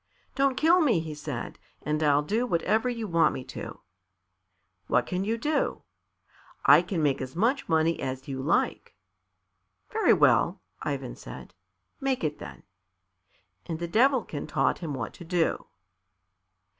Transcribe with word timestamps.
"Don't 0.33 0.55
kill 0.57 0.79
me," 0.81 0.99
he 0.99 1.13
said, 1.13 1.59
"and 1.83 2.01
I'll 2.01 2.23
do 2.23 2.47
whatever 2.47 2.89
you 2.89 3.05
want 3.05 3.35
me 3.35 3.43
to." 3.43 3.81
"What 4.87 5.05
can 5.05 5.23
you 5.23 5.37
do?" 5.37 5.83
"I 6.65 6.81
can 6.81 7.03
make 7.03 7.21
as 7.21 7.35
much 7.35 7.69
money 7.69 7.99
as 8.01 8.27
you 8.27 8.41
like." 8.41 8.95
"Very 9.91 10.13
well," 10.15 10.59
Ivan 10.81 11.15
said; 11.15 11.53
"make 11.99 12.23
it, 12.23 12.39
then." 12.39 12.63
And 13.67 13.77
the 13.77 13.87
Devilkin 13.87 14.47
taught 14.47 14.79
him 14.79 14.95
what 14.95 15.13
to 15.13 15.23
do. 15.23 15.67